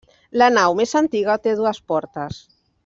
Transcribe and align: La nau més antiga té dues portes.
La 0.41 0.47
nau 0.53 0.77
més 0.79 0.95
antiga 1.03 1.37
té 1.45 1.55
dues 1.61 1.85
portes. 1.93 2.43